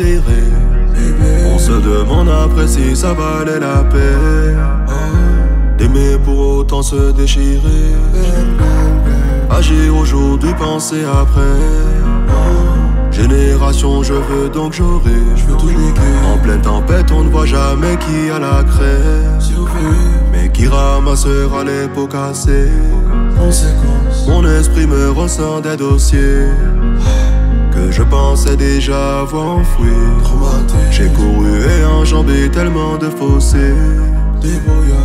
[0.00, 4.56] On se demande après si ça valait la peine.
[5.76, 7.92] D'aimer pour autant se déchirer.
[9.50, 11.60] Agir aujourd'hui, penser après.
[13.10, 15.10] Génération, je veux donc j'aurai.
[15.36, 15.68] Je veux tout.
[16.24, 19.38] En pleine tempête, on ne voit jamais qui a la crème.
[20.32, 22.72] Mais qui ramassera les pots cassés.
[23.38, 24.26] Conséquence.
[24.26, 26.46] Mon esprit me ressent des dossiers
[27.92, 29.58] je pensais déjà avoir.
[30.24, 30.78] Traumatisé.
[30.90, 33.74] J'ai couru et enjambé tellement de fossés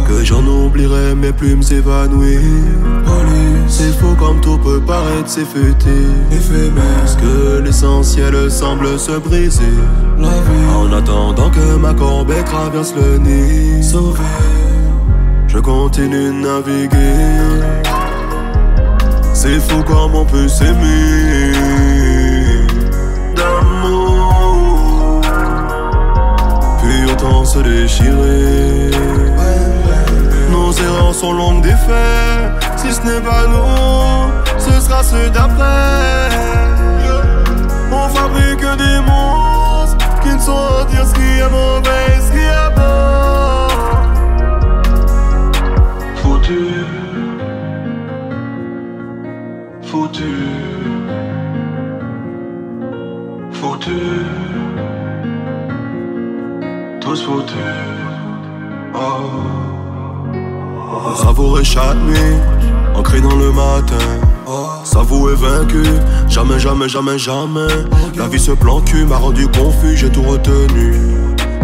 [0.07, 2.39] que j'en oublierai mes plumes s'évanouir.
[3.67, 5.89] C'est faux comme tout peut paraître, c'est fêté.
[6.99, 9.63] Parce que l'essentiel semble se briser.
[10.17, 10.75] La vie.
[10.75, 14.23] En attendant que ma corbeille traverse le nid, Sauvé.
[15.47, 17.87] je continue de naviguer.
[19.33, 21.51] C'est fou comme on peut s'aimer
[27.45, 28.91] se déchirer.
[30.51, 32.51] Nos erreurs sont longues d'effet.
[32.75, 36.29] Si ce n'est pas nous, ce sera ceux d'après.
[37.91, 42.45] On fabrique des monstres qui ne sont dire ce qui est mauvais et ce qui
[42.59, 43.67] est bon.
[46.21, 46.63] Foutu,
[49.81, 50.33] foutu,
[53.51, 54.01] foutu,
[57.07, 57.55] tous foutus.
[58.93, 58.99] Oh.
[61.15, 62.35] Savourer chaque nuit,
[62.95, 63.95] ancré dans le matin.
[64.83, 65.83] Savouer vaincu,
[66.27, 67.67] jamais, jamais, jamais, jamais.
[68.15, 70.93] La vie se cul m'a rendu confus, j'ai tout retenu.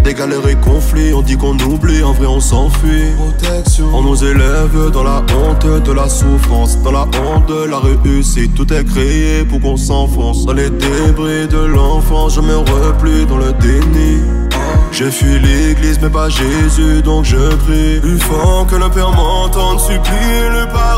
[0.04, 3.12] Des galères et conflits, on dit qu'on oublie, en vrai on s'enfuit.
[3.18, 3.86] Protection.
[3.94, 8.54] On nous élève dans la honte de la souffrance, dans la honte de la réussite.
[8.56, 12.36] Tout est créé pour qu'on s'enfonce dans les débris de l'enfance.
[12.36, 14.43] Je me replie dans le déni.
[14.94, 18.00] Je fuis l'église, mais pas Jésus, donc je prie.
[18.00, 20.93] Plus fort que le Père m'entende, supplie le paradis.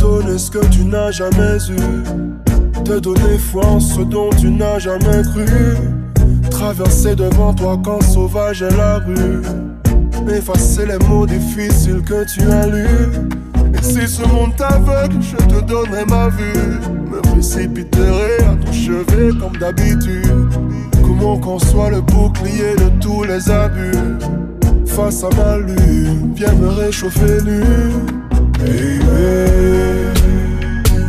[0.00, 2.82] Donner ce que tu n'as jamais eu.
[2.84, 5.46] Te donner foi en ce dont tu n'as jamais cru.
[6.50, 9.42] Traverser devant toi quand sauvage est la rue.
[10.28, 13.12] Effacer les mots difficiles que tu as lus.
[13.74, 16.78] Et si ce monde t'aveugle, je te donnerai ma vue.
[17.10, 20.48] Me précipiterai à ton chevet comme d'habitude.
[21.02, 23.92] Comment qu'on soit le bouclier de tous les abus.
[24.86, 28.19] Face à ma lune, viens me réchauffer nu.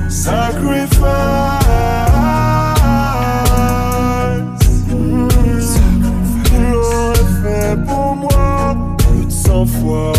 [0.10, 0.98] Sacrifice.
[6.46, 10.14] Tu l'aurais fait pour moi plus de cent fois.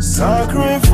[0.00, 0.90] Sacrifice.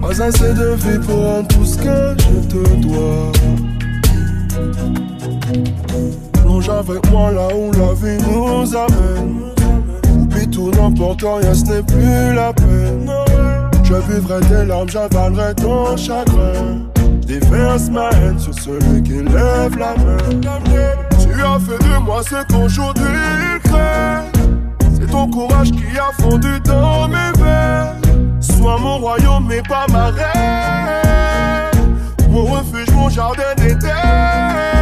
[0.00, 3.43] Pas assez de vie pour tout ce que je te dois.
[6.88, 9.52] Avec moi là où la vie nous amène.
[10.18, 13.10] Oublie tout, n'importe rien, ce n'est plus la peine.
[13.82, 16.82] Je vivrai tes larmes, j'avalerai ton chagrin.
[17.26, 20.18] Déverse ma haine sur celui qui lève la main.
[21.18, 24.24] Tu as fait de moi ce qu'aujourd'hui il craint.
[24.98, 28.40] C'est ton courage qui a fondu dans mes veines.
[28.40, 31.70] Sois mon royaume, mais pas ma reine.
[32.30, 34.73] Mon refuge, mon jardin d'été.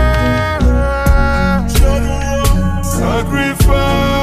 [3.32, 4.21] sacrifice.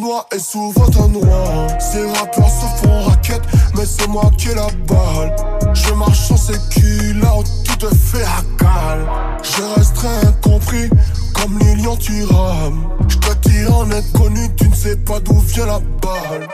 [0.00, 1.68] noir et souvent un noir.
[1.78, 3.42] Ces rappeurs se font raquette,
[3.76, 5.36] mais c'est moi qui ai la balle.
[5.74, 9.06] Je marche sur ces culs là où tout te fait à cale.
[9.42, 10.90] Je resterai incompris,
[11.34, 12.88] comme les lions tu rames.
[13.08, 16.48] Je te tire en inconnu, tu ne sais pas d'où vient la balle.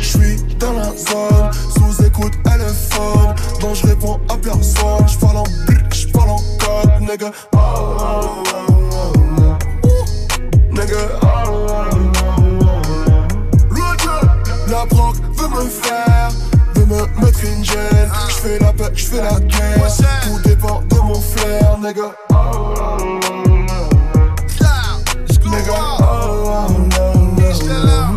[0.00, 3.34] J'suis dans la zone, sous écoute téléphone.
[3.60, 5.44] Donc je réponds à personne, je parle en
[5.92, 7.30] je parle en code, nigga.
[7.52, 9.25] Oh, oh, oh, oh, oh
[10.76, 12.12] nigga, all alone.
[14.68, 16.28] La banque veut me faire,
[16.74, 18.10] veut me mettre une gêne.
[18.28, 19.86] J'fais la paix, j'fais la guerre.
[20.22, 22.14] Tout dépend de mon flair, nigga.
[25.44, 28.15] Nigga, all alone.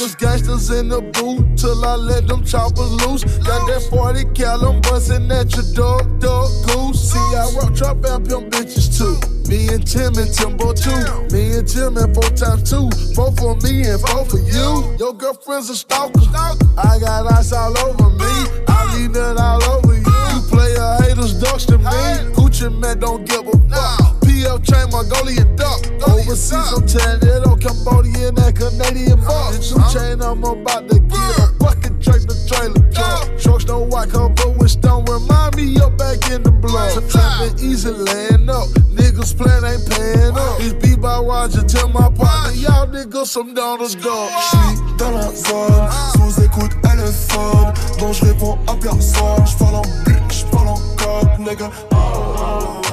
[0.00, 3.22] just gangsters in the booth till I let them choppers loose.
[3.44, 7.12] Got that 40 cal, I'm bustin' at your dog, dog goose.
[7.12, 9.20] See, I rock trap out them bitches too.
[9.50, 11.04] Me and Tim and Timbo too.
[11.36, 12.88] Me and Tim and four times two.
[13.12, 14.96] Four for me and four for you.
[14.96, 16.24] Your girlfriend's a stalker.
[16.32, 18.32] I got ice all over me.
[18.72, 20.00] I need that all over you.
[20.00, 22.00] You play a haters ducks to me.
[22.32, 24.09] Gucci man don't give a fuck.
[24.40, 25.80] CEO chain, Mongolian duck.
[26.08, 29.52] Overseas, I'm telling it on Cambodian and Canadian buck.
[29.52, 33.38] New chain, I'm about to get a bucket, drape the trailer truck.
[33.38, 36.92] Trucks no white cover, which don't remind me you're back in the blood.
[36.92, 38.68] Sometimes it easy laying up.
[38.96, 40.58] Niggas plan ain't paying up.
[40.58, 44.30] these be by Roger, tell my partner, y'all niggas some Donald Duck.
[44.40, 47.72] J'suis dans la zone, sous écoute téléphone.
[47.98, 51.70] Donc je réponds à personne, j'parle en bitch, j'parle en code, nigga.
[51.92, 52.80] Oh, oh.
[52.86, 52.89] oh.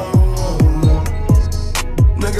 [2.27, 2.33] Le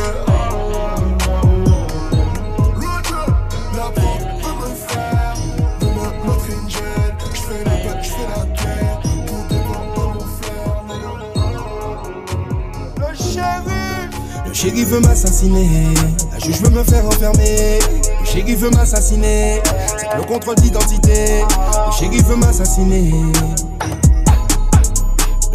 [14.53, 15.93] chéri veut m'assassiner,
[16.33, 17.79] la juge veut me faire enfermer.
[18.19, 19.61] Le chéri veut m'assassiner,
[19.97, 21.43] c'est le contrôle d'identité.
[21.43, 23.13] Le chéri veut m'assassiner.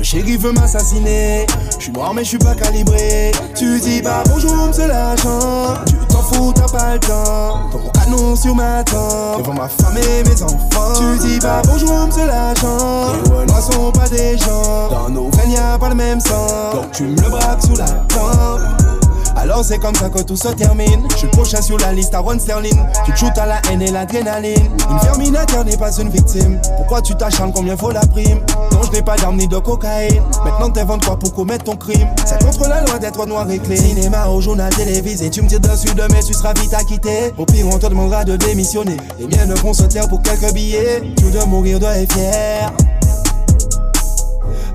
[0.02, 1.46] Le chéri veut m'assassiner.
[1.78, 3.30] Je suis noir mais je suis pas calibré.
[3.54, 5.76] Tu dis pas bonjour, monsieur l'agent.
[5.86, 7.70] Tu t'en fous, t'as pas le temps.
[7.70, 9.38] Ton canon sur ma tente.
[9.38, 10.94] Devant ma femme et mes enfants.
[10.98, 13.12] Tu dis pas bonjour, monsieur l'agent.
[13.12, 14.90] Les Renois sont pas des gens.
[14.90, 16.72] Dans nos veines, y a pas le même sang.
[16.74, 19.01] Donc tu me le braques sous la tempe.
[19.36, 21.06] Alors c'est comme ça que tout se termine.
[21.10, 22.78] Je suis prochain sur la liste à Ron Sterling.
[23.04, 24.70] Tu te à la haine et l'adrénaline.
[24.90, 26.60] Une ferminateur n'est pas une victime.
[26.76, 28.40] Pourquoi tu t'acharnes combien vaut la prime?
[28.72, 30.22] Non, je n'ai pas d'armes ni de cocaïne.
[30.44, 33.76] Maintenant t'inventes quoi pour commettre ton crime C'est contre la loi d'être noir et clé.
[33.76, 37.32] Cinéma au journal télévisé, tu me tires dessus demain, tu seras vite acquitté.
[37.38, 38.96] Au pire, on te demandera de démissionner.
[39.18, 41.02] Les miens ne vont se taire pour quelques billets.
[41.16, 42.72] Tu dois mourir de fier.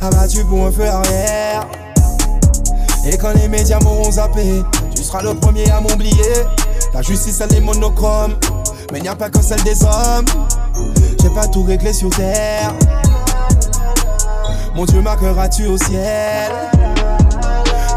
[0.02, 1.68] Abattu pour un feu arrière.
[3.10, 6.34] Et quand les médias m'auront zappé, tu seras le premier à m'oublier.
[6.94, 8.36] La justice, elle est monochrome,
[8.92, 10.26] mais n'y a pas que celle des hommes.
[11.22, 12.74] J'ai pas tout réglé sur terre.
[14.76, 16.52] Mon Dieu, marqueras-tu au ciel?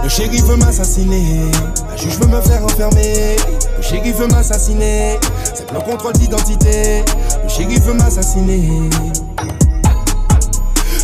[0.02, 1.50] Le chéri veut m'assassiner,
[1.88, 3.36] la juge veut me faire enfermer.
[3.76, 5.18] Le chéri veut m'assassiner,
[5.54, 7.04] c'est le contrôle d'identité.
[7.42, 8.88] Le chéri veut m'assassiner.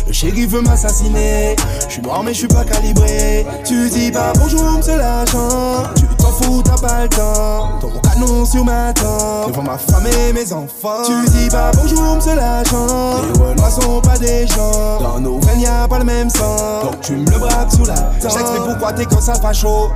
[0.07, 1.55] Le chéri veut m'assassiner.
[1.87, 3.45] Je suis noir mais je suis pas calibré.
[3.65, 5.83] Tu dis pas bonjour, monsieur l'agent.
[5.95, 7.77] Tu t'en fous, t'as pas le temps.
[7.81, 9.49] Ton canon sur ma tempe.
[9.49, 11.03] Devant ma femme et mes enfants.
[11.05, 13.21] Tu dis pas bonjour, monsieur l'agent.
[13.21, 15.01] Les Renois sont pas des gens.
[15.01, 16.83] Dans nos veines, y'a pas le même sang.
[16.83, 18.31] Donc tu me le braques sous la tente.
[18.31, 19.89] J'explique pourquoi t'es comme ça, pas chaud.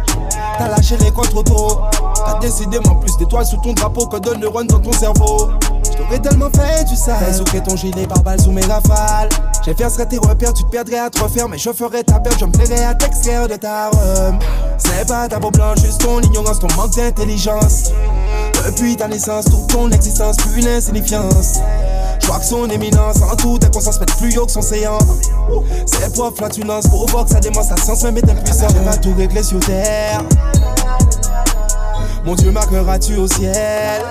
[0.57, 1.79] T'as lâché les contre trop.
[2.25, 5.51] T'as décidément plus d'étoiles sous ton drapeau que de neurones dans ton cerveau.
[6.01, 7.11] J't'aurais tellement fait, sais.
[7.19, 9.29] Fais souquer ton gilet par balle sous mes rafales.
[9.63, 11.47] J'effacerais tes repères, tu te perdrais à te refaire.
[11.47, 14.39] Mais je ferais ta perte, je me plairais à t'extraire de ta rhum.
[14.77, 17.91] C'est pas ta peau blanche, juste ton ignorance, ton manque d'intelligence.
[18.65, 21.59] Depuis ta naissance, toute ton existence, plus l'insignifiance.
[22.19, 24.99] Je crois que son éminence, en tout, ta conscience pète plus haut que son séant.
[25.85, 28.67] C'est pour flatulence, provoque sa démonstration, même est impuissant.
[28.69, 30.23] J'ai pas tout réglé sur terre.
[32.25, 34.01] Mon Dieu, marqueras-tu au ciel?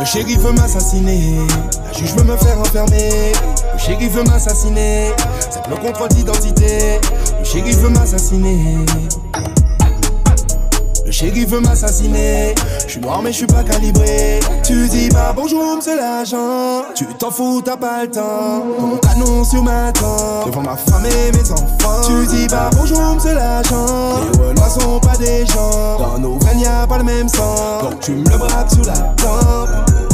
[0.00, 1.36] Le chéri veut m'assassiner,
[1.84, 3.32] la juge veut me faire enfermer.
[3.74, 5.12] Le chéri veut m'assassiner,
[5.50, 6.98] c'est le contrôle d'identité.
[7.38, 8.78] Le chéri veut m'assassiner.
[11.20, 12.54] Le chéri veut m'assassiner.
[12.86, 14.40] Je suis noir mais je suis pas calibré.
[14.64, 16.84] Tu dis pas bonjour monsieur l'agent.
[16.94, 18.64] Tu t'en fous, t'as pas le temps.
[18.78, 20.46] Ton canon sur ma tempe.
[20.46, 22.00] Devant ma femme et mes enfants.
[22.06, 24.16] Tu dis pas bonjour monsieur l'agent.
[24.32, 25.98] Les Renois sont pas des gens.
[25.98, 27.82] Dans nos veines y'a pas le même sang.
[27.82, 30.09] Donc tu me le braques sous la tempe.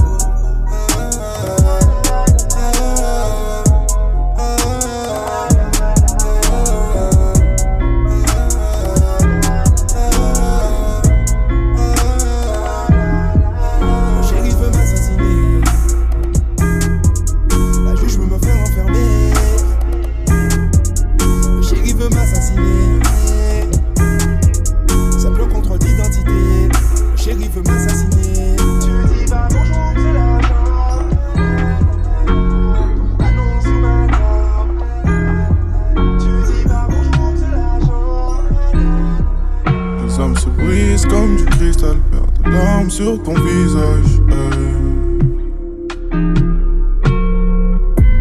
[42.97, 44.23] Sur ton visage.
[44.31, 44.57] hey.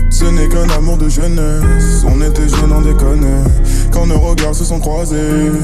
[0.10, 3.44] Ce n'est qu'un amour de jeunesse, on était jeunes, on déconnait.
[3.94, 5.16] Quand nos regards se sont croisés,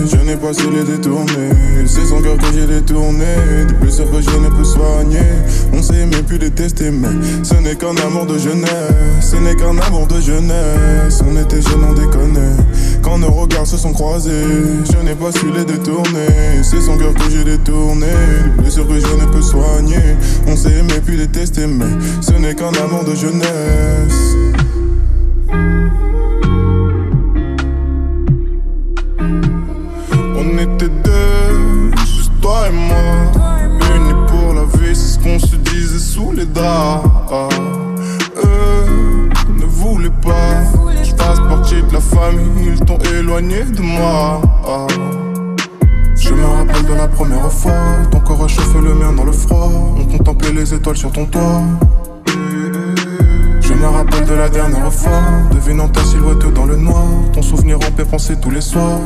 [0.09, 1.49] je n'ai pas su les détourner.
[1.85, 3.25] C'est son cœur que j'ai détourné,
[3.67, 5.27] des blessures que je ne peux soigner.
[5.73, 7.09] On s'est aimé puis détesté, mais
[7.43, 8.71] ce n'est qu'un amour de jeunesse.
[9.19, 12.55] Ce n'est qu'un amour de jeunesse, on était jeunes, on déconnait.
[13.01, 14.31] Quand nos regards se sont croisés,
[14.91, 16.61] je n'ai pas su les détourner.
[16.63, 20.15] C'est son cœur que j'ai détourné, des blessures que je ne peux soigner.
[20.47, 21.85] On s'est aimé puis détesté, mais
[22.21, 24.35] ce n'est qu'un amour de jeunesse.
[30.37, 32.97] On était deux, juste toi et moi.
[33.95, 37.80] Unis pour la vie, c'est ce qu'on se disait sous les draps.
[42.63, 44.41] Ils t'ont éloigné de moi.
[46.15, 47.73] Je me rappelle de la première fois,
[48.11, 49.69] ton corps a chauffé le mien dans le froid.
[49.97, 51.61] On contemplait les étoiles sur ton toit.
[52.27, 57.05] Je me rappelle de la dernière fois, devinant ta silhouette dans le noir.
[57.33, 58.05] Ton souvenir en paix
[58.41, 58.99] tous les soirs.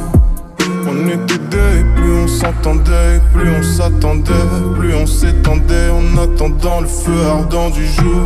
[0.88, 4.32] On était deux plus on s'entendait, plus on s'attendait,
[4.78, 8.26] plus on s'étendait en attendant le feu ardent du jour.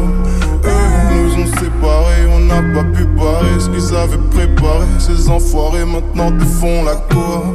[1.19, 4.85] Nous ont séparés, on n'a pas pu barrer ce qu'ils avaient préparé.
[4.99, 7.45] Ces enfoirés maintenant te font la cour.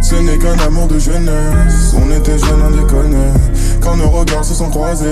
[0.00, 3.32] Ce n'est qu'un amour de jeunesse, on était jeunes, on déconnait.
[3.80, 5.06] Quand nos regards se sont croisés,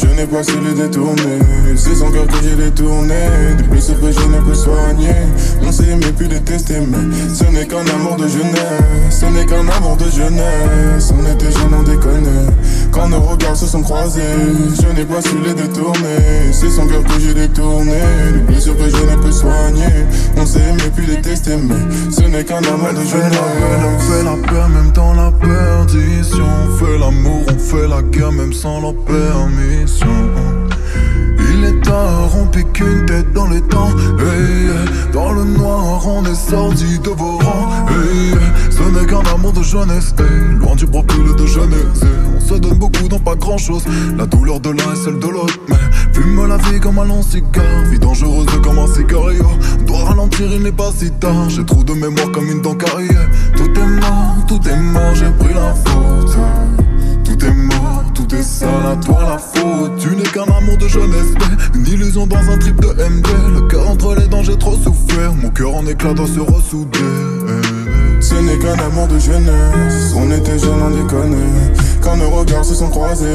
[0.00, 1.38] je n'ai pas su les détourner.
[1.76, 3.14] Son cœur que j'ai détourné,
[3.56, 5.14] des blessures que je ne peux soigner.
[5.66, 9.10] On s'est aimé puis détesté, mais ce n'est qu'un amour de jeunesse.
[9.10, 12.46] Ce n'est qu'un amour de jeunesse, on était jeunes, on déconnait.
[12.98, 14.22] Quand nos regards se sont croisés,
[14.74, 16.50] je n'ai pas su les détourner.
[16.50, 17.92] C'est son cœur que j'ai détourné,
[18.32, 20.04] les blessures que je n'ai pu soigner.
[20.36, 21.76] On s'est aimé puis détesté, mais
[22.10, 23.38] ce n'est qu'un amour de jeunesse.
[23.86, 26.44] On fait la paix même dans la perdition.
[26.44, 30.67] On fait l'amour, on fait la guerre même sans la permission.
[31.90, 33.90] On pique une tête dans les temps.
[35.12, 37.86] Dans le noir, on est sorti de vos rangs.
[38.70, 40.14] Ce n'est qu'un amour de jeunesse,
[40.58, 42.00] loin du profil de jeunesse.
[42.36, 43.84] On se donne beaucoup dans pas grand chose.
[44.16, 45.58] La douleur de l'un et celle de l'autre.
[45.68, 45.76] Mais
[46.12, 47.84] fume la vie comme un long cigare.
[47.90, 49.46] Vie dangereuse comme un cigario.
[49.86, 51.48] Doit ralentir, il n'est pas si tard.
[51.48, 53.28] J'ai trop de mémoire comme une dent carrière.
[53.56, 56.36] Tout est mort, tout est mort, j'ai pris la faute.
[57.24, 59.96] Tout est mort, tout est sale, à toi la faute.
[59.98, 61.34] Tu n'es qu'un amour de jeunesse,
[61.74, 63.28] une illusion dans un trip de MD.
[63.54, 65.34] Le cœur entre les dents, j'ai trop souffert.
[65.34, 67.37] Mon cœur en éclat doit se ressouder.
[68.20, 71.36] Ce n'est qu'un amour de jeunesse, on était jeunes, on déconnait.
[72.00, 73.26] Quand nos regards se sont croisés,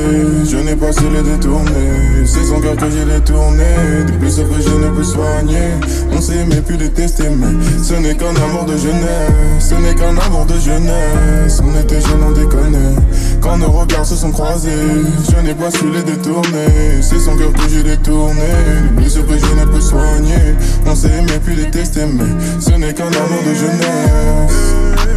[0.49, 2.25] je n'ai pas su les détourner.
[2.25, 3.63] C'est son cœur que j'ai détourné,
[4.07, 5.71] des blessures que je ne peux soigner.
[6.11, 9.59] On s'est aimé puis détesté, mais ce n'est qu'un amour de jeunesse.
[9.59, 12.95] Ce n'est qu'un amour de jeunesse, on était jeunes, on déconnait.
[13.41, 14.69] Quand nos regards se sont croisés,
[15.29, 17.01] je n'ai pas su les détourner.
[17.01, 18.41] C'est son cœur que j'ai détourné,
[18.83, 20.55] des blessures que je ne peux soigner.
[20.85, 22.25] On s'est aimé puis détesté, mais
[22.59, 24.72] ce n'est qu'un amour de jeunesse.
[24.73, 25.12] girl.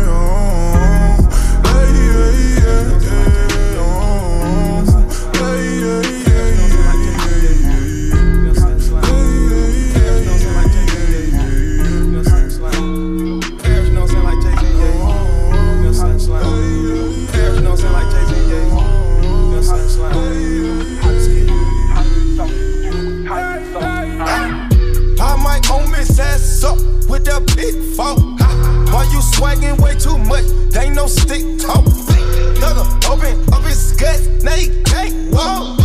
[29.36, 30.44] Swagging way too much.
[30.70, 31.84] They ain't no stick talk.
[31.84, 35.75] Nigga, open up his guts, now he can't walk.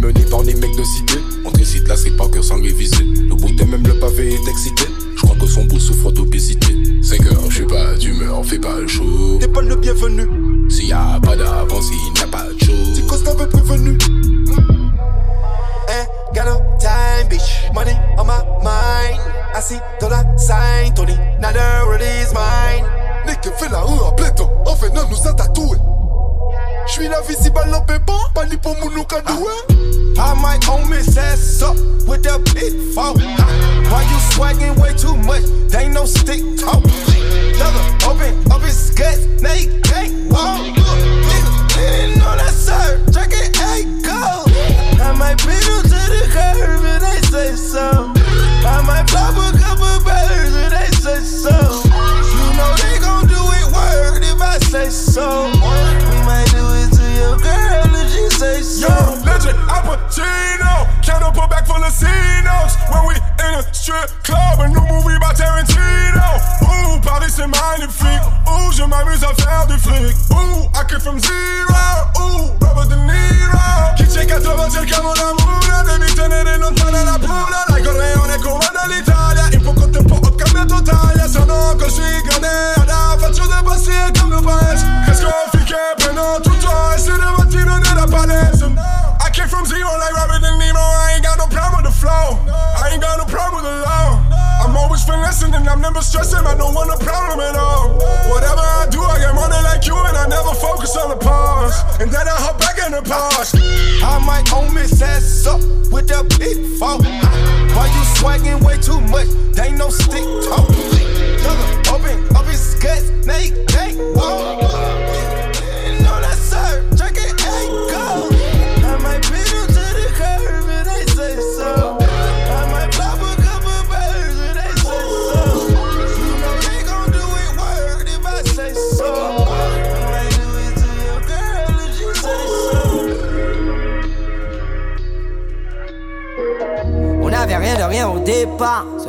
[0.00, 1.18] Mené par les mecs de cité.
[1.44, 3.04] On décide la street par cœur sans réviser.
[3.04, 4.84] Le bout et même le pavé est excité.
[5.16, 6.76] Je crois que son bout souffre d'obésité.
[7.02, 9.38] 5 heures, je suis pas d'humeur, fais pas le show.
[9.40, 10.28] T'es pas le bienvenu.
[10.70, 12.72] S'il y a pas d'avance, il n'y a pas de show.
[12.94, 13.98] C'est quoi t'avais prévenu?
[15.88, 17.72] Ain't got no time, bitch.
[17.74, 19.20] Money on my mind.
[19.54, 21.16] I see dollar sign, Tony,
[21.86, 22.86] world is mine.
[23.26, 25.76] Nick fait la rue en béton, en fait non nous a tatoué.
[26.92, 31.76] J'suis la visible en pépin, pas ni pour mon I might own Miss ass up
[32.08, 33.14] with the big fall.
[33.14, 35.44] Why you swagging way too much?
[35.70, 36.82] They ain't no stick talk.
[37.58, 40.64] Lover open up his guts, now he can't walk.
[41.68, 44.69] Didn't know that sir, drinking eight gold.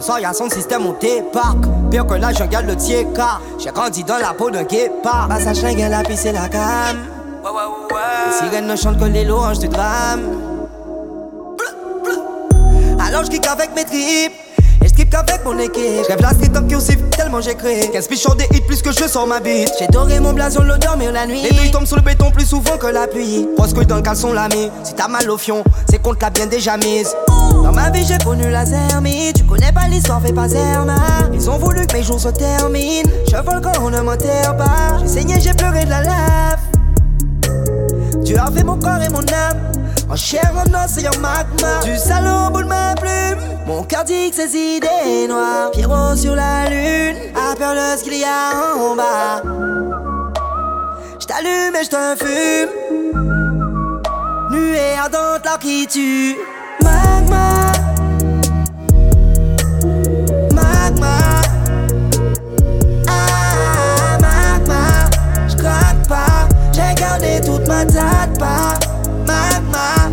[0.02, 1.64] Ce soir, y'a son système, on débarque.
[1.92, 5.28] Pire que la jungle, le car J'ai grandi dans la peau d'un guépard.
[5.28, 6.98] Passage elle a pissé la cam.
[7.44, 8.00] Ouais, ouais, ouais.
[8.26, 10.22] Les sirènes ne chantent que les louanges du drame.
[13.00, 14.34] Alors je kick avec mes tripes.
[14.84, 16.06] Et je qu'avec mon équipe.
[16.08, 17.92] J'rêve la street en aussi tellement j'ai créé.
[17.92, 19.72] 15 pichons des hits plus que je sors ma bite.
[19.78, 21.44] J'ai doré mon blason, le dormir la nuit.
[21.44, 23.48] Les douilles tombent sur le béton plus souvent que la pluie.
[23.56, 24.72] Grosse couille dans le caleçon l'ami.
[24.84, 27.16] Si t'as mal au fion, c'est qu'on te l'a bien déjà mise.
[27.52, 29.34] Dans ma vie j'ai connu la zermie.
[29.34, 30.96] Tu connais pas l'histoire, fais pas zerma.
[31.34, 33.10] Ils ont voulu que mes jours se terminent.
[33.30, 34.98] Je vole quand on ne m'enterre pas.
[35.02, 36.60] J'ai saigné, j'ai pleuré de la lave.
[38.26, 39.72] Tu as fait mon corps et mon âme.
[40.10, 41.80] En chair, en os en magma.
[41.84, 43.40] Du salaud au bout de ma plume.
[43.66, 45.72] Mon cœur dit que ses idées noires.
[45.72, 47.16] Pierrot sur la lune.
[47.36, 49.42] A peur de ce qu'il y a en bas.
[51.20, 52.70] J't'allume et j't'infume.
[54.52, 56.38] Nuée ardente, là qui tue.
[57.32, 57.72] Magma.
[60.54, 61.16] Magma.
[63.08, 64.82] Ah, magma.
[66.10, 66.48] Pas.
[66.74, 68.78] J'ai gardé toute ma date pas.
[69.26, 70.12] Magma.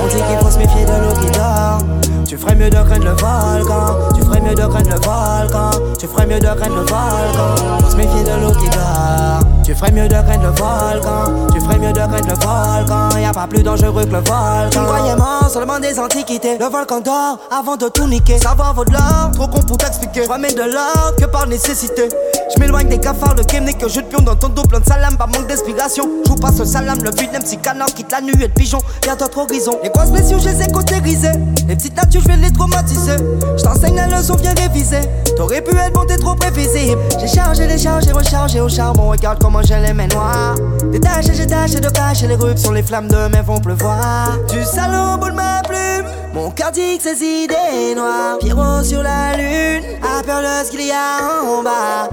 [0.00, 1.78] On dit qu'il faut se méfier de l'eau qui dort.
[2.26, 4.08] Tu ferais mieux de craindre le volcan.
[4.14, 5.70] Tu ferais mieux de craindre le volcan.
[5.98, 7.78] Tu ferais mieux de craindre le volcan.
[7.80, 9.43] Faut se méfier de l'eau qui dort.
[9.64, 11.46] Tu ferais mieux de craindre le volcan.
[11.52, 13.18] Tu ferais mieux de craindre le volcan.
[13.18, 14.70] Y'a pas plus dangereux que le volcan.
[14.70, 16.58] Tu croyais mort seulement des antiquités.
[16.58, 18.38] Le volcan dort avant de tout niquer.
[18.38, 20.26] Savoir vaut de l'or, trop con pour t'expliquer.
[20.26, 22.08] Remets de l'or que par nécessité.
[22.54, 24.78] Je m'éloigne des cafards, le game n'est que jeu de pion dans ton dos plein
[24.78, 26.08] de salam, pas manque d'inspiration.
[26.26, 28.78] Joue pas ce salam, le but d'un petit canard quitte la nuit et le pigeon.
[29.06, 29.78] Y'a d'autres horizons.
[29.82, 31.32] Les grosses blessures, je les ai cautérisées.
[31.66, 33.16] Les petites natures, je vais les traumatiser.
[33.56, 35.00] Je t'enseigne la leçon, viens réviser.
[35.36, 37.00] T'aurais pu être bon, t'es trop prévisible.
[37.18, 39.08] J'ai chargé, déchargé, rechargé au charbon.
[39.08, 40.56] Regarde comment j'ai les mains noires.
[40.90, 44.38] Détaché, j'ai tâché de cacher les sont les flammes de mes vont pleuvoir.
[44.48, 46.06] Du salaud au bout de ma plume.
[46.32, 48.38] Mon cœur dit que ses idées noires.
[48.40, 49.84] Pierrot sur la lune.
[50.02, 52.08] A peur de ce qu'il y a en bas.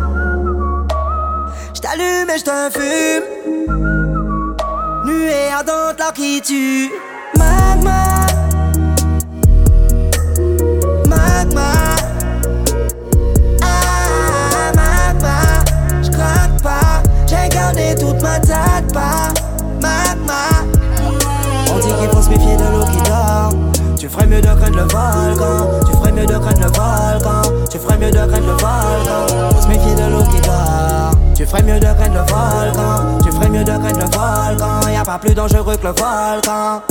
[1.73, 3.23] J't'allume et j't'infume.
[5.05, 6.91] Nuée ardente, là qui tue.
[7.37, 8.25] Magma.
[11.07, 11.90] Magma.
[17.73, 19.29] Gardé toute ma tête pas.
[19.81, 20.65] Magma.
[21.73, 23.53] On dit qu'il faut se méfier de l'eau qui dort.
[23.97, 25.79] Tu ferais mieux de craindre le volcan.
[25.85, 27.41] Tu ferais mieux de craindre le volcan.
[27.71, 29.50] Tu ferais mieux de craindre le volcan.
[31.41, 33.17] Tu ferais mieux de craindre le volcan.
[33.23, 34.89] Tu ferais mieux de craindre le volcan.
[34.93, 36.83] Y'a pas plus dangereux que le volcan.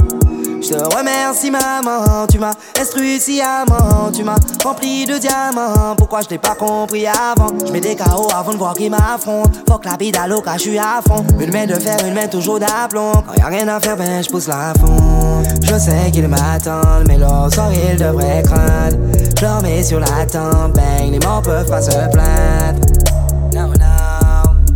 [0.60, 4.34] Je te remercie maman, tu m'as instruit sciemment, tu m'as
[4.64, 5.94] rempli de diamants.
[5.96, 7.52] Pourquoi je t'ai pas compris avant?
[7.64, 9.54] Je mets des KO avant de voir qui m'affronte.
[9.68, 11.24] Faut que la bide à l'eau, je suis à fond.
[11.38, 13.12] Une main de fer, une main toujours d'aplomb.
[13.12, 15.44] Quand y a rien à faire, ben je pousse la fond.
[15.62, 18.96] Je sais qu'ils m'attendent, mais leur sort ils devraient craindre.
[19.38, 22.89] Je leur mets sur la tempe, bang, les morts peuvent pas se plaindre.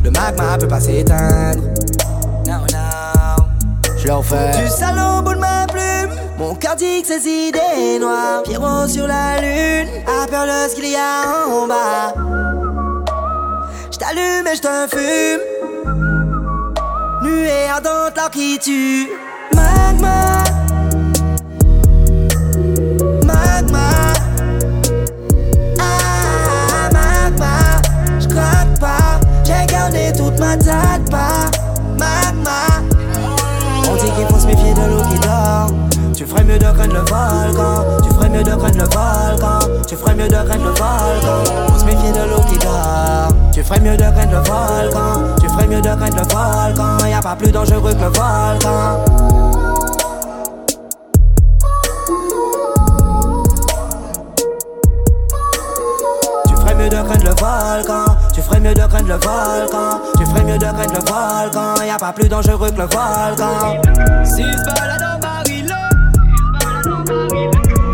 [0.04, 1.62] Le magma peut pas s'éteindre.
[2.46, 3.44] Non, non,
[3.96, 6.10] je leur fais du bout de ma plume.
[6.36, 8.42] Mon cœur dit que ses idées noires.
[8.42, 12.12] Pierrot sur la lune, a peur de ce qu'il y a en bas.
[13.90, 15.40] J't'allume et j't'infume.
[17.22, 19.08] Nuée ardente, là qui tue.
[19.54, 20.53] Magma.
[33.90, 35.70] On dit qu'il faut se méfier de l'eau qui dort.
[36.14, 37.84] Tu ferais mieux de craindre le volcan.
[38.02, 39.58] Tu ferais mieux de craindre le volcan.
[39.88, 41.72] Tu ferais mieux de craindre le volcan.
[41.72, 43.32] Faut se méfier de l'eau qui dort.
[43.52, 45.34] Tu ferais mieux de craindre le volcan.
[45.40, 47.06] Tu ferais mieux de craindre le volcan.
[47.06, 49.00] Y'a pas plus dangereux que le volcan.
[56.46, 58.04] Tu ferais mieux de craindre le volcan.
[58.34, 60.00] Tu ferais mieux de craindre le volcan.
[60.34, 61.84] Tu ferais mieux de craindre le volcan.
[61.86, 63.80] Y'a pas plus dangereux que le volcan.
[64.24, 65.76] Si se balade en barilo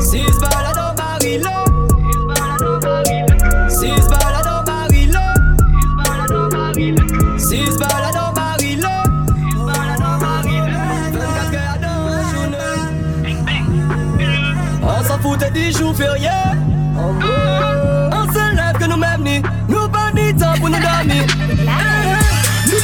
[0.01, 1.51] Si se balade en barilo
[3.69, 5.21] Si se balade en barilo
[7.39, 8.89] Si se balade en barilo
[9.67, 13.37] 24 heures dans la journée
[14.83, 16.50] On s'en foutait des jours fériés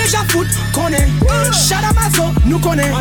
[0.07, 1.09] déjà foot, connaît.
[1.53, 2.93] Shadamazo, nous connaît.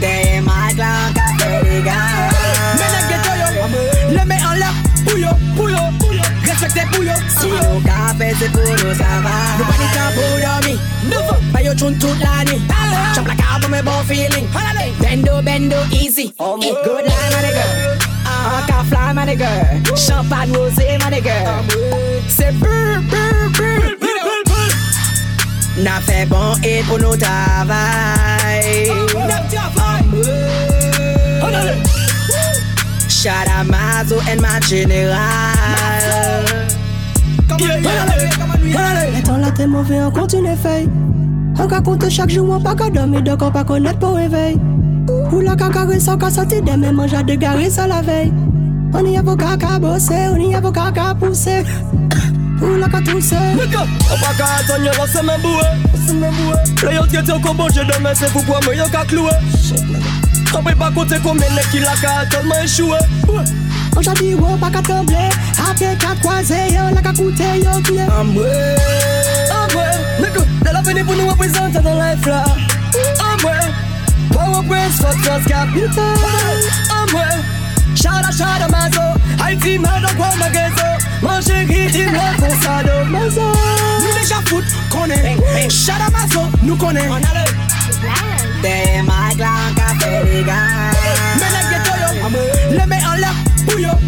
[0.00, 1.92] Des maglans café les gars
[2.74, 4.74] Mene ghetto yo, le met en l'air,
[5.06, 5.78] pouyo, pouyo.
[6.44, 7.12] Respectez pouyo.
[7.28, 7.84] Si nous uh-huh.
[7.84, 10.78] café c'est pour nous ça va Nous pas ni temps pour dormir.
[11.04, 12.60] Nouveau, bah yo tune toute la nuit.
[12.68, 13.14] Uh-huh.
[13.14, 14.46] Chop la car pour mes bon feeling.
[15.00, 16.34] Bendo, bendo, easy.
[16.38, 18.02] Oh, good line on the girl.
[18.50, 19.96] Vodka fly, my nigga.
[19.96, 21.32] Champagne rosé, my nigga.
[22.28, 23.11] C'est brr.
[25.82, 28.86] N'a fait bon et pour nous travail.
[33.08, 35.12] Shout out Mazo and my general.
[39.16, 40.88] Et dans la t'es mauvais, on continue fait.
[41.58, 44.56] On va compter chaque jour, on pas qu'à dormir, donc on pas connaître pour réveil.
[45.32, 45.56] Ou la
[45.98, 48.32] sans qu'à sortir des mêmes manger de garé sans la veille.
[48.94, 50.60] On y a vos caca bosser, on y a
[52.62, 53.36] vos caca pousser.
[53.36, 53.96] Ou la caca tousser.
[54.10, 55.62] On pas qu'à attendre, là c'est même boué.
[56.06, 56.54] C'est même boué.
[56.84, 59.30] Là y'a qui était au combo, j'ai demain, c'est pourquoi moi y'a qu'à clouer.
[60.54, 62.98] On peut pas compter combien de qui la qu'à tellement échoué.
[63.96, 65.28] Aujourd'hui, on pas qu'à trembler.
[65.70, 68.02] Après quatre croisés, on la qu'à coûter, yo, pied.
[68.08, 68.76] Ah ouais,
[69.50, 69.94] ah ouais.
[70.18, 72.44] Nigga, de l'avenir pour nous représenter dans life là.
[73.18, 73.52] Ah ouais.
[74.30, 76.16] Power Prince, fuck France Capital.
[76.90, 77.42] Ah ouais.
[77.94, 79.18] Shada, shada, mazo.
[79.42, 81.01] Haïti, mado, quoi, magazo.
[81.22, 83.04] Mon chéri, dis-moi pour ça, do.
[83.08, 83.40] Mazo.
[84.00, 85.36] Nous déjà foot, connaît.
[85.68, 87.08] Shada Mazo, nous connaît.
[88.62, 90.90] Derrière ma clan, café les gars.
[91.38, 92.08] Mais les ghetto yo,
[92.70, 93.34] les mets en l'air,
[93.66, 93.98] bouillon.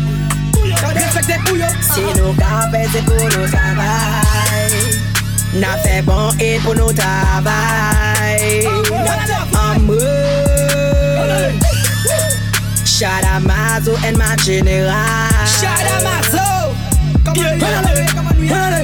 [0.94, 1.66] Respectez bouillon.
[1.80, 4.72] Si nous café, c'est pour nous travail.
[5.54, 8.66] N'a fait bon et pour nous travail.
[9.54, 9.98] Amour.
[12.84, 14.94] Shout out Mazo and my general.
[15.46, 16.03] Shada Mazo.
[17.36, 17.82] Yeah, yeah,
[18.38, 18.82] yeah.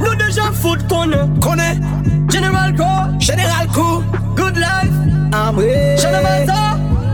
[0.00, 1.26] Nous déjà foot connaît.
[1.40, 1.78] Connaît.
[2.30, 2.84] General Go.
[3.18, 4.02] Général Coup.
[4.36, 4.92] Good life.
[5.32, 5.98] Amour.
[5.98, 6.60] Shada Mazo.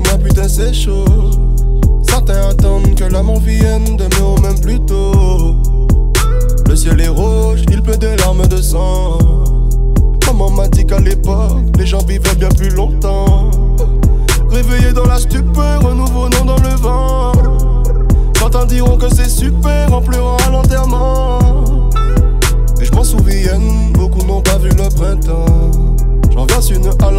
[0.00, 1.04] Moi putain c'est chaud.
[2.02, 5.56] Certains attendent que l'amour vienne demain ou même plus tôt.
[6.68, 9.18] Le ciel est rouge, il pleut des larmes de sang.
[10.26, 13.50] Maman m'a dit qu'à l'époque, les gens vivaient bien plus longtemps.
[14.50, 17.32] Réveillé dans la stupeur, un nouveau nom dans le vent.
[18.38, 21.38] Certains diront que c'est super en pleurant à l'enterrement.
[22.80, 23.60] Et je m'en souviens,
[23.94, 25.70] beaucoup n'ont pas vu le printemps.
[26.34, 27.10] J'en verse une à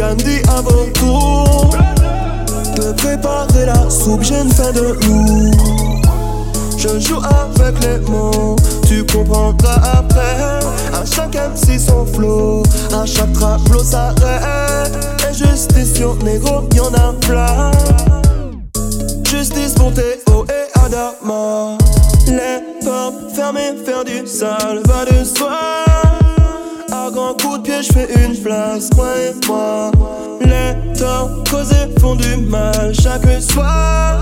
[0.00, 1.76] À vos tours.
[2.76, 5.50] De préparer la soupe, j'ai une faim de loup.
[6.76, 8.54] Je joue avec les mots,
[8.86, 10.60] tu comprendras après.
[10.94, 12.62] À chaque MC son flow,
[12.94, 14.92] à chaque tableau s'arrête.
[15.28, 17.72] Injustice sur négro, y'en a plein.
[19.28, 21.76] Justice pour Théo et Adama.
[22.28, 25.87] Les portes fermées, faire du sale, va de soi.
[27.08, 29.92] À grand coup de pied, je fais une place, croyez-moi.
[30.42, 34.18] Les torts causés font du mal chaque soir.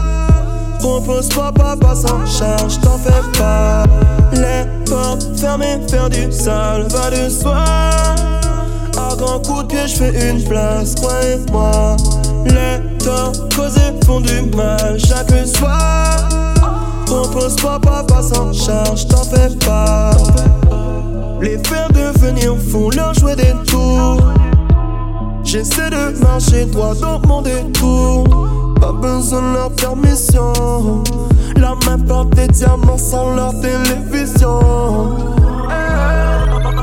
[0.80, 3.86] Repose-toi, papa sans charge, t'en fais pas.
[4.34, 7.64] Les portes fermées, faire du sale, va de soi.
[8.96, 11.96] À grand coup de pied, je fais une place, croyez-moi.
[12.44, 16.28] Les torts causés font du mal chaque soir.
[17.08, 20.12] Repose-toi, papa sans charge, t'en fais pas.
[21.40, 24.20] Les faire devenir fous, leur jouer des tours.
[25.44, 28.24] J'essaie de marcher droit dans mon détour.
[28.80, 30.52] Pas besoin de leur permission.
[31.56, 34.60] La main porte des diamants sans leur télévision.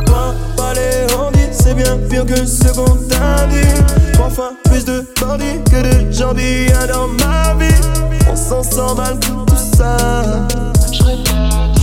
[0.06, 4.12] Toi, pas les handis, c'est bien pire que ce qu'on t'a dit.
[4.14, 7.74] Trois fois plus de bandits que de gens bien dans ma vie.
[8.32, 9.46] On s'en sort mal tout
[9.78, 9.98] ça.
[10.88, 11.83] Pour Théo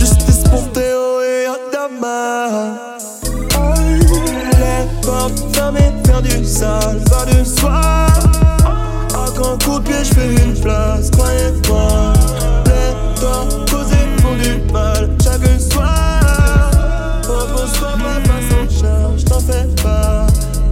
[2.01, 2.07] Les
[5.05, 8.07] portes fermées, faire du sale, va de soi.
[9.13, 12.13] À grand coup de pied, je fais une place, croyez-moi.
[12.65, 16.71] Les torts causés font du mal chaque soir.
[17.23, 20.25] Repose-toi, papa sans charge, t'en fais pas.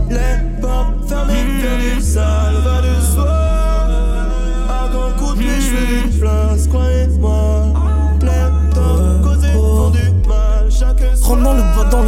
[0.09, 2.88] Les portes fermées, faire du sale, va de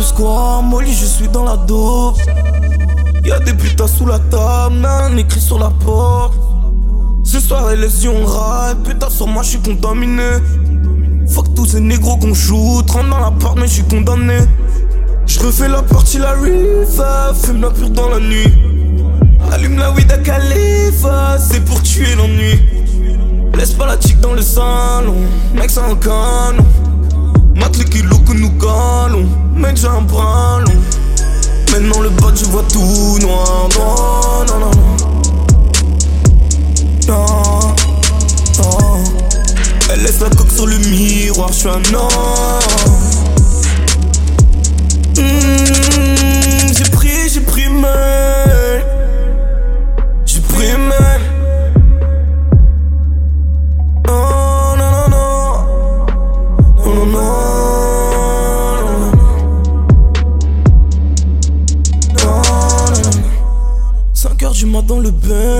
[0.01, 2.17] le Molly, je suis dans la dope.
[3.23, 6.33] Y'a des putains sous la table, man, écrit sur la porte.
[7.23, 10.23] Ce soir, les lésions rail, putain, sur moi, je suis contaminé.
[11.29, 14.39] Fuck tous ces négros qu'on shoot, rentre dans la porte, mais je suis condamné.
[15.27, 18.51] Je refais la partie, la rifa, fume la pure dans la nuit.
[19.51, 22.59] Allume la weed à Khalifa, c'est pour tuer l'ennui.
[23.55, 25.15] Laisse pas la chick dans le salon,
[25.53, 26.65] mec, c'est un canon.
[27.61, 30.81] Mate les kilos que nous galons, mec, j'ai un bras long.
[31.71, 33.69] Maintenant le bot, je vois tout noir.
[33.77, 34.71] Non, non, non,
[37.07, 37.61] non.
[39.93, 42.09] Elle laisse la coque sur le miroir, je suis un homme.
[45.17, 48.20] Mmh, j'ai pris, j'ai pris main.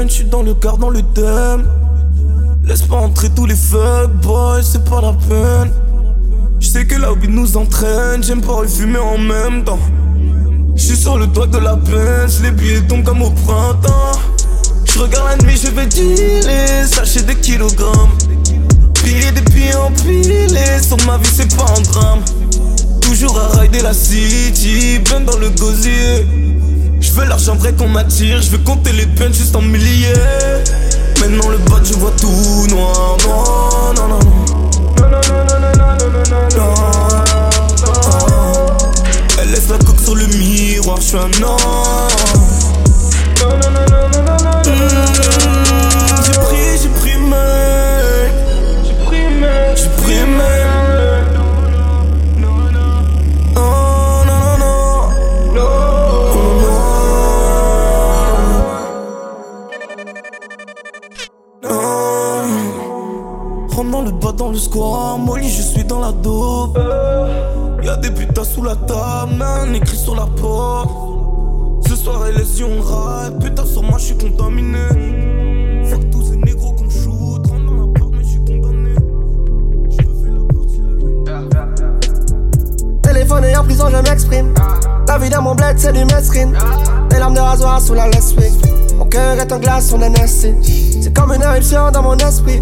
[0.08, 1.66] Je suis dans le car, dans le thème.
[2.64, 5.72] Laisse pas entrer tous les fuck boys, c'est pas la peine.
[6.60, 9.80] Je sais que la hobby nous entraîne, j'aime pas fumer en même temps.
[10.76, 14.20] Je suis sur le toit de la pince, les billets tombent comme au printemps.
[14.86, 18.12] Je regarde la nuit, je vais dealer, sachez des kilogrammes.
[19.04, 22.20] Piller des pieds empilés, sur ma vie c'est pas un drame.
[23.02, 26.41] Toujours à rider la city, ben dans le gosier.
[27.02, 30.14] Je veux l'argent vrai qu'on m'attire, je veux compter les peines juste en milliers.
[31.20, 33.18] Maintenant le bot, je vois tout noir.
[33.28, 34.32] Non, non, non, non.
[36.58, 36.74] Non.
[39.42, 41.58] Elle laisse la coque sur le miroir, je suis un homme.
[44.66, 44.82] Mmh,
[46.26, 47.38] J'ai pris, j'ai pris main.
[48.84, 49.76] J'ai pris main.
[49.76, 50.61] J'ai pris main.
[68.02, 70.90] Des putains sous la table, man, écrit sur la porte.
[71.88, 74.80] Ce soir, elle est on rap, putain, sur moi, je suis contaminé.
[75.90, 78.96] Fuck tous ces négros qu'on shoot, rentre dans la porte, mais je suis condamné.
[79.90, 80.82] Je refais la partie,
[81.26, 81.42] la
[83.02, 84.54] Téléphone et en prison, je m'exprime.
[85.08, 86.58] La vie dans mon bled, c'est du mesrine.
[87.10, 88.34] Des lames de rasoir sous la laisse
[88.98, 92.62] Mon cœur est en glace, on est C'est comme une éruption dans mon esprit.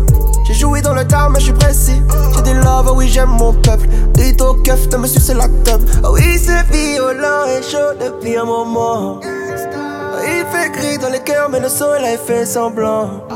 [0.49, 2.01] J'ai joué dans le temps, mais je suis précis.
[2.35, 3.87] J'ai des love, oui, j'aime mon peuple.
[4.13, 5.87] Des au keuf de me sucer la tub.
[6.03, 9.19] Oh oui, c'est violent et chaud depuis un moment.
[9.21, 13.27] Il fait gris dans les cœurs, mais le soleil fait semblant.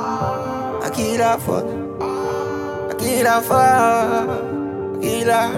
[0.84, 1.68] À qui la faute?
[2.90, 3.58] À qui la faute?
[3.58, 5.50] À qui la.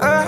[0.00, 0.24] Hein?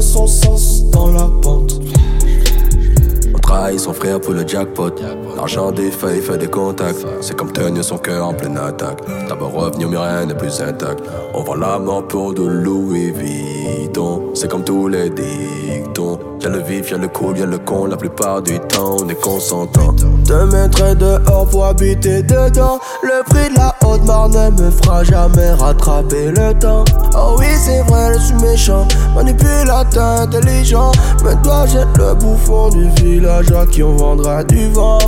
[0.00, 1.80] Son sens dans la pente
[3.46, 4.90] trahit son frère pour le jackpot.
[5.36, 7.04] L'argent des feuilles fait des contacts.
[7.20, 9.00] C'est comme tenir son cœur en pleine attaque.
[9.28, 11.00] D'abord revenir, mais rien n'est plus intact.
[11.34, 14.30] On va la mort pour de Louis Vuitton.
[14.34, 16.18] C'est comme tous les dictons.
[16.40, 17.86] Y'a le vif, y'a le cool, y'a le con.
[17.86, 19.94] La plupart du temps, on est consentant.
[20.26, 22.78] Te mettrai dehors pour habiter dedans.
[23.02, 26.84] Le prix de la haute marne ne me fera jamais rattraper le temps.
[27.14, 28.86] Oh oui, c'est vrai, je suis méchant.
[29.14, 30.92] Manipulateur, intelligent.
[31.24, 34.98] Mais toi, jette le bouffon du village à qui on vendra du vent.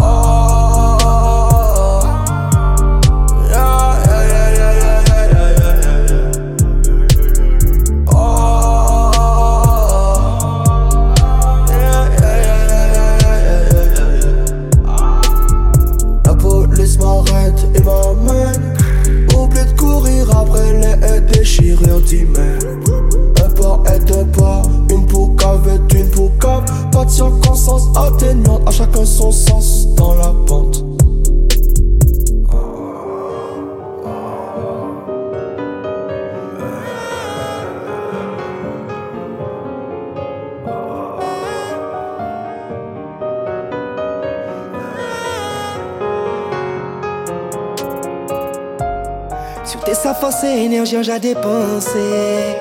[0.00, 0.61] Oh.
[29.04, 30.84] Son sens dans la pente.
[50.02, 52.56] sa force et énergie en j'ai dépensé.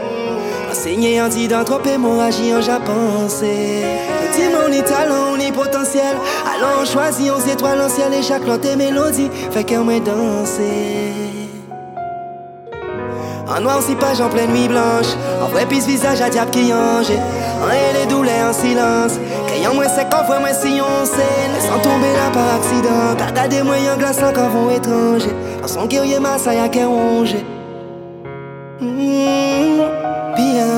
[0.70, 4.11] Enseigner en dit d'hémorragie en j'ai pensé.
[4.34, 6.16] Est talent, est potentiel.
[6.56, 11.12] Alors on choisit, on étoiles en ciel et chaque note mélodie fait qu'elle me danser.
[13.50, 15.18] En noir, si page en pleine nuit blanche.
[15.44, 17.12] En vrai, pis visage à diable qui ange.
[17.62, 17.68] En
[18.00, 19.20] les douleurs en silence.
[19.48, 21.60] Crayon, moi, c'est qu'en moi, si on scène.
[21.60, 23.18] Sans tomber là par accident.
[23.28, 25.36] Regardé moi, en glace encore vont étranger.
[25.62, 27.36] Dans son guerrier, ma ça y a qu'un ronge.
[28.80, 29.90] Bien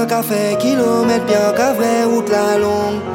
[0.10, 3.13] qu'à fait kilomètre, bien qu'à vrai route la longue.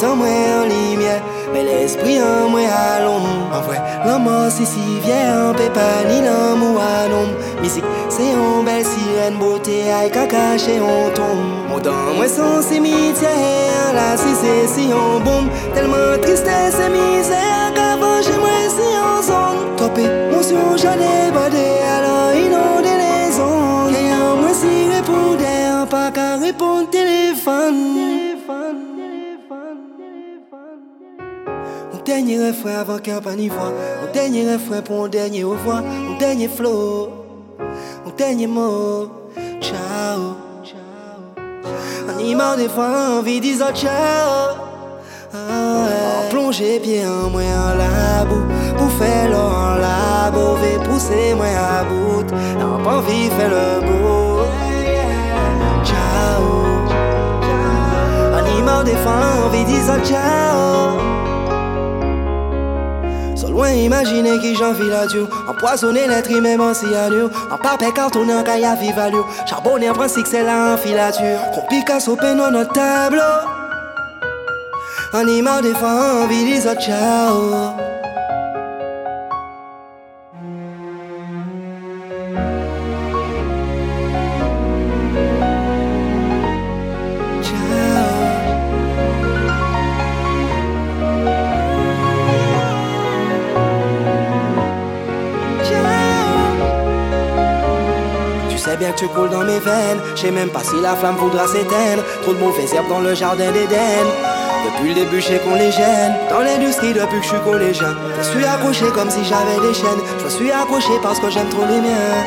[0.00, 1.22] Tête en moi en lumière.
[1.52, 3.28] Mais l'esprit en moi à l'ombre.
[3.52, 5.14] En vrai, l'amour c'est si vieux
[5.48, 7.36] On peut pas ni l'amour à l'ombre.
[7.60, 11.68] Musique c'est une belle sirène Beauté aïe qu'à cacher on tombe.
[11.68, 15.50] Mon dans moi son cimetière Là si c'est si on bombe.
[15.74, 22.32] Tellement tristesse et misère Qu'avant chez moi si on zone Top émotion j'allais bader Alors
[22.34, 28.30] inonder les ondes Et en moi si répondait Pas qu'à répondre téléphone
[32.10, 33.72] dernier refrain avant qu'un pas n'y voit.
[34.00, 35.80] Mon dernier refrain pour un dernier au revoir.
[35.80, 37.08] Mon dernier flow.
[38.04, 39.08] Mon dernier mot.
[39.60, 40.34] Ciao.
[42.08, 44.30] Animal des fois envie disant ciao.
[45.32, 45.86] Ah.
[46.30, 48.46] Plonger pied en moi en la boue.
[48.76, 50.56] Pour faire l'eau en la boue.
[50.86, 52.26] pousser moi à bout.
[52.58, 54.46] N'a pas envie faire le beau.
[55.88, 56.42] Ciao.
[58.40, 61.19] Animal des fois envie disant ciao
[63.50, 65.26] loin imaginer qui j'en vis la Dieu.
[65.48, 67.30] Empoisonner l'être même en cyanure.
[67.50, 69.26] En papier carton en caille à vivalure.
[69.48, 71.40] Charbonner en principe c'est la filature.
[71.54, 73.20] Qu'on Picasso peine notre tableau.
[75.12, 77.89] Animal des fois envie des ciao.
[99.00, 100.00] Tu coules dans mes veines.
[100.14, 102.04] Je sais même pas si la flamme voudra s'éteindre.
[102.22, 104.04] Trop de mauvaises herbes dans le jardin d'Éden.
[104.66, 106.12] Depuis le début, je sais qu'on les gêne.
[106.28, 107.94] Dans l'industrie, depuis que je suis collégien.
[108.18, 110.02] Je suis accroché comme si j'avais des chaînes.
[110.22, 112.20] Je suis accroché parce que j'aime trop les miens.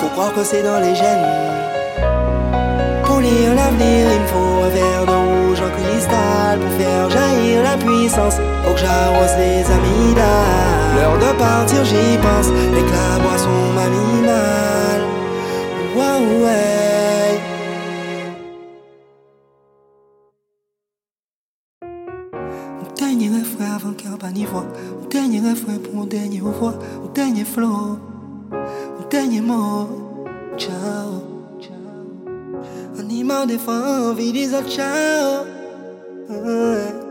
[0.00, 1.26] Faut croire que c'est dans les gènes.
[3.04, 6.58] Pour lire l'avenir, il me faut un verre de rouge en cristal.
[6.58, 8.34] Pour faire jaillir la puissance,
[8.64, 10.90] faut que j'arrose les amygdales.
[10.96, 12.48] L'heure de partir, j'y pense.
[12.48, 14.69] Et que la boisson m'a mis mal.
[15.96, 17.40] Wow, ouais.
[23.00, 23.92] Dernier refrain avant
[24.28, 24.66] ait n'y voix.
[25.00, 26.74] Mon dernier refrain pour mon dernier voix.
[27.02, 27.98] Mon dernier flow.
[28.50, 29.88] Mon dernier mot.
[30.58, 31.22] Ciao.
[32.98, 35.44] Animal des fois envie des ciao.
[36.28, 37.09] Ouais.